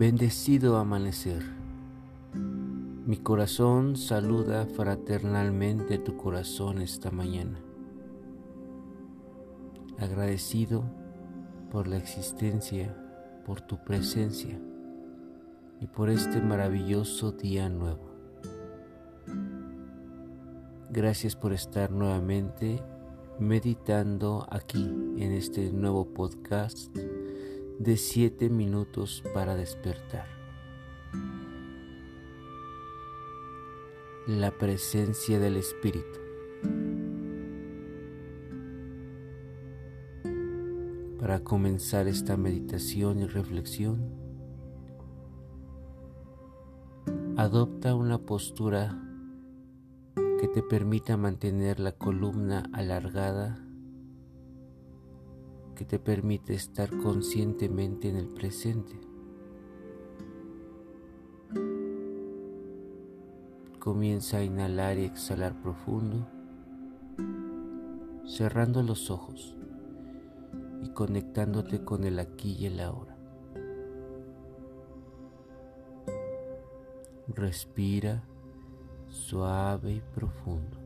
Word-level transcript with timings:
Bendecido 0.00 0.78
amanecer. 0.78 1.42
Mi 2.32 3.18
corazón 3.18 3.96
saluda 3.96 4.64
fraternalmente 4.64 5.98
tu 5.98 6.16
corazón 6.16 6.80
esta 6.80 7.10
mañana. 7.10 7.60
Agradecido 9.98 10.84
por 11.70 11.86
la 11.86 11.98
existencia, 11.98 12.96
por 13.44 13.60
tu 13.60 13.76
presencia 13.84 14.58
y 15.82 15.86
por 15.86 16.08
este 16.08 16.40
maravilloso 16.40 17.32
día 17.32 17.68
nuevo. 17.68 18.10
Gracias 20.88 21.36
por 21.36 21.52
estar 21.52 21.90
nuevamente 21.90 22.82
meditando 23.38 24.46
aquí 24.48 24.82
en 25.18 25.32
este 25.32 25.70
nuevo 25.70 26.06
podcast 26.06 26.88
de 27.80 27.96
7 27.96 28.50
minutos 28.50 29.24
para 29.32 29.54
despertar. 29.54 30.26
La 34.26 34.50
presencia 34.50 35.40
del 35.40 35.56
Espíritu. 35.56 36.20
Para 41.18 41.42
comenzar 41.42 42.06
esta 42.06 42.36
meditación 42.36 43.20
y 43.20 43.26
reflexión, 43.26 44.10
adopta 47.38 47.94
una 47.94 48.18
postura 48.18 49.02
que 50.38 50.48
te 50.48 50.62
permita 50.62 51.16
mantener 51.16 51.80
la 51.80 51.92
columna 51.92 52.68
alargada 52.74 53.69
que 55.80 55.86
te 55.86 55.98
permite 55.98 56.52
estar 56.52 56.90
conscientemente 56.98 58.10
en 58.10 58.16
el 58.16 58.28
presente. 58.28 59.00
Comienza 63.78 64.36
a 64.36 64.44
inhalar 64.44 64.98
y 64.98 65.06
exhalar 65.06 65.58
profundo, 65.62 66.28
cerrando 68.26 68.82
los 68.82 69.10
ojos 69.10 69.56
y 70.82 70.90
conectándote 70.90 71.82
con 71.82 72.04
el 72.04 72.18
aquí 72.18 72.58
y 72.60 72.66
el 72.66 72.78
ahora. 72.80 73.16
Respira 77.26 78.22
suave 79.08 79.92
y 79.92 80.02
profundo. 80.14 80.79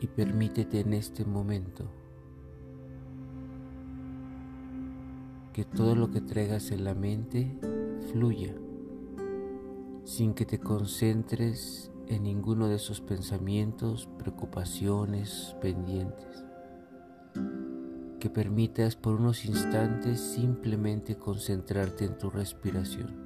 Y 0.00 0.06
permítete 0.06 0.80
en 0.80 0.92
este 0.92 1.24
momento 1.24 1.90
que 5.52 5.64
todo 5.64 5.94
lo 5.94 6.10
que 6.10 6.20
traigas 6.20 6.70
en 6.70 6.84
la 6.84 6.94
mente 6.94 7.58
fluya 8.12 8.54
sin 10.04 10.34
que 10.34 10.46
te 10.46 10.60
concentres 10.60 11.90
en 12.06 12.22
ninguno 12.22 12.68
de 12.68 12.76
esos 12.76 13.00
pensamientos, 13.00 14.08
preocupaciones, 14.18 15.56
pendientes. 15.60 16.44
Que 18.20 18.30
permitas 18.30 18.96
por 18.96 19.16
unos 19.16 19.44
instantes 19.44 20.20
simplemente 20.20 21.16
concentrarte 21.16 22.04
en 22.04 22.18
tu 22.18 22.30
respiración, 22.30 23.16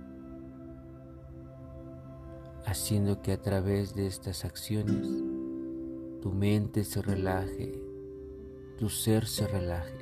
haciendo 2.65 3.21
que 3.21 3.33
a 3.33 3.41
través 3.41 3.95
de 3.95 4.07
estas 4.07 4.45
acciones 4.45 5.07
tu 6.21 6.33
mente 6.33 6.85
se 6.85 7.01
relaje, 7.01 7.73
tu 8.79 8.89
ser 8.91 9.27
se 9.27 9.47
relaje, 9.47 9.99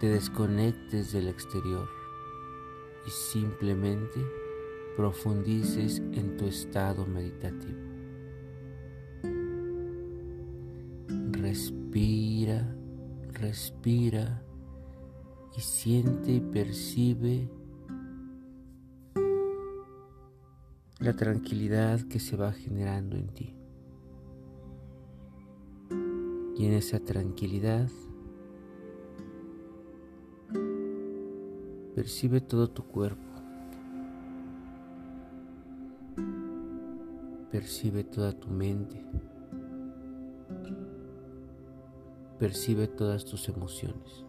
te 0.00 0.08
desconectes 0.08 1.12
del 1.12 1.28
exterior 1.28 1.88
y 3.06 3.10
simplemente 3.10 4.20
profundices 4.96 5.98
en 5.98 6.36
tu 6.36 6.46
estado 6.46 7.06
meditativo. 7.06 7.78
Respira, 11.30 12.74
respira 13.32 14.42
y 15.56 15.60
siente 15.60 16.32
y 16.32 16.40
percibe 16.40 17.48
la 20.98 21.14
tranquilidad 21.14 22.00
que 22.08 22.18
se 22.18 22.36
va 22.36 22.52
generando 22.52 23.16
en 23.16 23.28
ti. 23.28 23.54
Y 26.58 26.64
en 26.64 26.72
esa 26.72 27.00
tranquilidad 27.00 27.88
percibe 31.94 32.40
todo 32.40 32.68
tu 32.68 32.82
cuerpo. 32.84 33.22
Percibe 37.50 38.04
toda 38.04 38.32
tu 38.32 38.48
mente. 38.48 39.04
Percibe 42.38 42.88
todas 42.88 43.24
tus 43.24 43.48
emociones. 43.48 44.24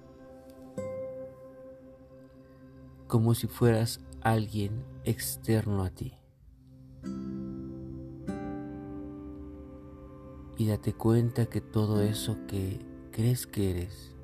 Como 3.07 3.33
si 3.35 3.47
fueras 3.47 4.01
alguien 4.21 4.83
externo 5.05 5.83
a 5.83 5.89
ti. 5.89 6.13
Y 10.57 10.67
date 10.67 10.93
cuenta 10.93 11.45
que 11.45 11.61
todo 11.61 12.01
eso 12.01 12.37
que 12.47 12.79
crees 13.11 13.45
que 13.45 13.71
eres 13.71 14.15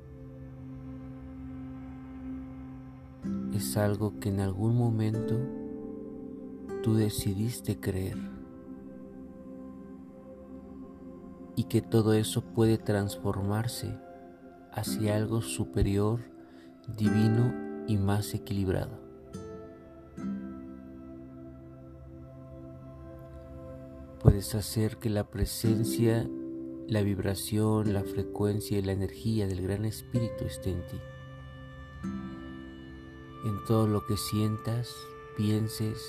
es 3.54 3.76
algo 3.76 4.18
que 4.18 4.30
en 4.30 4.40
algún 4.40 4.76
momento 4.76 5.38
tú 6.82 6.94
decidiste 6.94 7.78
creer 7.78 8.18
y 11.56 11.64
que 11.64 11.80
todo 11.80 12.14
eso 12.14 12.42
puede 12.42 12.78
transformarse 12.78 13.96
hacia 14.72 15.16
algo 15.16 15.40
superior, 15.40 16.20
divino 16.96 17.54
y 17.86 17.96
más 17.96 18.34
equilibrado. 18.34 19.03
Puedes 24.24 24.54
hacer 24.54 24.96
que 24.96 25.10
la 25.10 25.28
presencia, 25.28 26.26
la 26.88 27.02
vibración, 27.02 27.92
la 27.92 28.02
frecuencia 28.04 28.78
y 28.78 28.82
la 28.82 28.92
energía 28.92 29.46
del 29.46 29.60
Gran 29.60 29.84
Espíritu 29.84 30.46
esté 30.46 30.70
en 30.70 30.86
ti. 30.86 30.96
En 33.44 33.62
todo 33.66 33.86
lo 33.86 34.06
que 34.06 34.16
sientas, 34.16 34.88
pienses, 35.36 36.02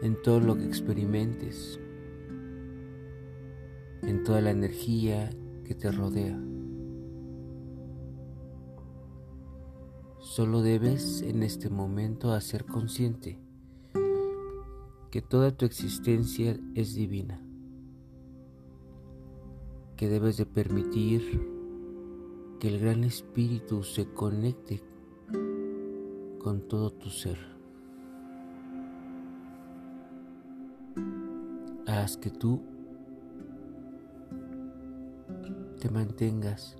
en 0.00 0.22
todo 0.22 0.40
lo 0.40 0.56
que 0.56 0.64
experimentes, 0.64 1.78
en 4.00 4.24
toda 4.24 4.40
la 4.40 4.52
energía 4.52 5.28
que 5.66 5.74
te 5.74 5.92
rodea. 5.92 6.42
Solo 10.18 10.62
debes 10.62 11.20
en 11.20 11.42
este 11.42 11.68
momento 11.68 12.32
hacer 12.32 12.64
consciente 12.64 13.38
que 15.12 15.20
toda 15.20 15.50
tu 15.50 15.66
existencia 15.66 16.58
es 16.74 16.94
divina, 16.94 17.38
que 19.94 20.08
debes 20.08 20.38
de 20.38 20.46
permitir 20.46 21.38
que 22.58 22.68
el 22.68 22.80
gran 22.80 23.04
espíritu 23.04 23.82
se 23.82 24.06
conecte 24.06 24.82
con 26.38 26.66
todo 26.66 26.90
tu 26.90 27.10
ser. 27.10 27.36
Haz 31.86 32.16
que 32.16 32.30
tú 32.30 32.62
te 35.78 35.90
mantengas 35.90 36.78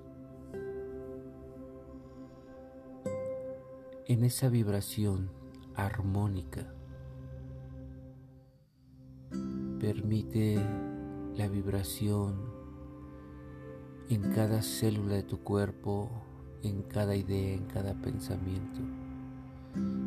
en 4.06 4.24
esa 4.24 4.48
vibración 4.48 5.28
armónica 5.74 6.74
Permite 9.82 10.64
la 11.34 11.48
vibración 11.48 12.36
en 14.08 14.30
cada 14.30 14.62
célula 14.62 15.14
de 15.14 15.24
tu 15.24 15.40
cuerpo, 15.40 16.08
en 16.62 16.82
cada 16.82 17.16
idea, 17.16 17.54
en 17.54 17.64
cada 17.64 17.94
pensamiento, 17.94 18.80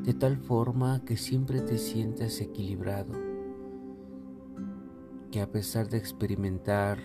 de 0.04 0.14
tal 0.14 0.38
forma 0.38 1.04
que 1.04 1.18
siempre 1.18 1.60
te 1.60 1.78
sientas 1.78 2.40
equilibrado, 2.40 3.12
que 5.30 5.42
a 5.42 5.52
pesar 5.52 5.90
de 5.90 5.98
experimentar 5.98 7.00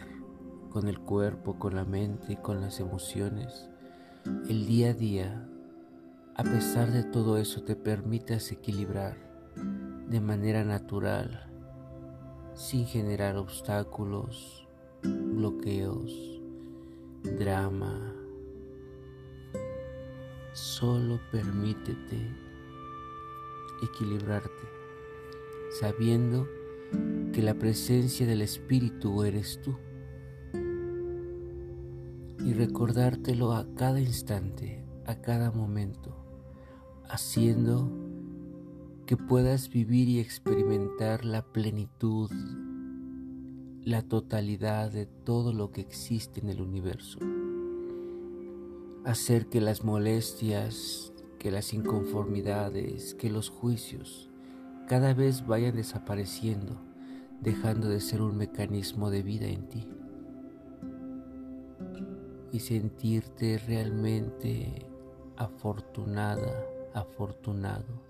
con 0.70 0.86
el 0.86 1.00
cuerpo, 1.00 1.58
con 1.58 1.74
la 1.74 1.84
mente 1.84 2.34
y 2.34 2.36
con 2.36 2.60
las 2.60 2.78
emociones, 2.78 3.68
el 4.48 4.68
día 4.68 4.90
a 4.90 4.94
día, 4.94 5.48
a 6.36 6.44
pesar 6.44 6.92
de 6.92 7.02
todo 7.02 7.36
eso, 7.36 7.64
te 7.64 7.74
permitas 7.74 8.52
equilibrar 8.52 9.16
de 10.08 10.20
manera 10.20 10.62
natural 10.62 11.49
sin 12.54 12.86
generar 12.86 13.36
obstáculos, 13.36 14.66
bloqueos, 15.02 16.40
drama, 17.22 18.14
Solo 20.52 21.20
permítete 21.30 22.18
equilibrarte, 23.84 24.68
sabiendo 25.80 26.48
que 27.32 27.40
la 27.40 27.54
presencia 27.54 28.26
del 28.26 28.42
Espíritu 28.42 29.22
eres 29.22 29.60
tú. 29.62 29.76
Y 32.44 32.52
recordártelo 32.52 33.52
a 33.52 33.64
cada 33.76 34.00
instante, 34.00 34.84
a 35.06 35.20
cada 35.20 35.52
momento, 35.52 36.16
haciendo 37.08 37.88
que 39.10 39.16
puedas 39.16 39.70
vivir 39.70 40.08
y 40.08 40.20
experimentar 40.20 41.24
la 41.24 41.42
plenitud, 41.42 42.30
la 43.82 44.02
totalidad 44.02 44.92
de 44.92 45.06
todo 45.06 45.52
lo 45.52 45.72
que 45.72 45.80
existe 45.80 46.38
en 46.38 46.48
el 46.48 46.60
universo. 46.60 47.18
Hacer 49.04 49.46
que 49.46 49.60
las 49.60 49.82
molestias, 49.82 51.12
que 51.40 51.50
las 51.50 51.74
inconformidades, 51.74 53.14
que 53.14 53.30
los 53.30 53.50
juicios 53.50 54.30
cada 54.86 55.12
vez 55.12 55.44
vayan 55.44 55.74
desapareciendo, 55.74 56.80
dejando 57.40 57.88
de 57.88 57.98
ser 57.98 58.22
un 58.22 58.36
mecanismo 58.36 59.10
de 59.10 59.22
vida 59.24 59.48
en 59.48 59.68
ti. 59.68 59.88
Y 62.52 62.60
sentirte 62.60 63.58
realmente 63.58 64.86
afortunada, 65.36 66.64
afortunado 66.94 68.09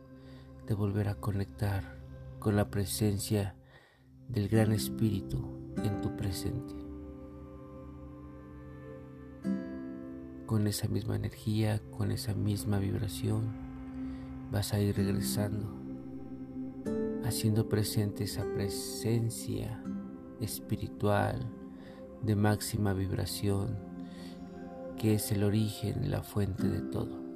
de 0.71 0.77
volver 0.77 1.09
a 1.09 1.17
conectar 1.17 1.83
con 2.39 2.55
la 2.55 2.71
presencia 2.71 3.57
del 4.29 4.49
Gran 4.49 4.71
Espíritu 4.71 5.75
en 5.83 6.01
tu 6.01 6.17
presente. 6.17 6.75
Con 10.47 10.69
esa 10.69 10.87
misma 10.87 11.17
energía, 11.17 11.83
con 11.91 12.13
esa 12.13 12.35
misma 12.35 12.79
vibración, 12.79 13.49
vas 14.53 14.73
a 14.73 14.79
ir 14.79 14.95
regresando, 14.95 15.75
haciendo 17.25 17.69
presente 17.69 18.23
esa 18.23 18.45
presencia 18.55 19.83
espiritual 20.41 21.51
de 22.23 22.37
máxima 22.37 22.93
vibración 22.93 23.77
que 24.97 25.15
es 25.15 25.33
el 25.33 25.43
origen, 25.43 26.13
la 26.13 26.23
fuente 26.23 26.69
de 26.69 26.81
todo. 26.81 27.30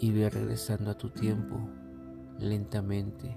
Y 0.00 0.12
ve 0.12 0.28
regresando 0.30 0.90
a 0.90 0.98
tu 0.98 1.10
tiempo 1.10 1.68
lentamente, 2.38 3.36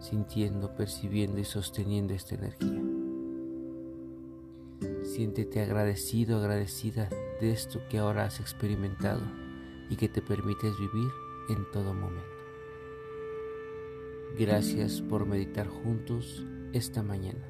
sintiendo, 0.00 0.74
percibiendo 0.74 1.40
y 1.40 1.44
sosteniendo 1.44 2.14
esta 2.14 2.34
energía. 2.34 2.82
Siéntete 5.02 5.62
agradecido, 5.62 6.38
agradecida 6.38 7.08
de 7.40 7.52
esto 7.52 7.80
que 7.88 7.98
ahora 7.98 8.24
has 8.24 8.40
experimentado 8.40 9.22
y 9.88 9.96
que 9.96 10.08
te 10.08 10.22
permites 10.22 10.72
vivir 10.78 11.10
en 11.48 11.70
todo 11.72 11.94
momento. 11.94 12.34
Gracias 14.38 15.00
por 15.00 15.26
meditar 15.26 15.68
juntos 15.68 16.44
esta 16.72 17.02
mañana. 17.02 17.46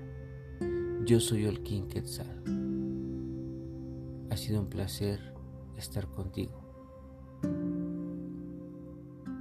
Yo 1.07 1.21
soy 1.21 1.47
Olkin 1.47 1.89
Quetzal. 1.89 2.43
Ha 4.31 4.37
sido 4.37 4.61
un 4.61 4.69
placer 4.69 5.35
estar 5.77 6.09
contigo. 6.09 6.64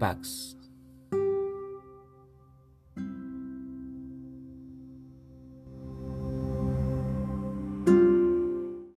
bags 0.04 0.56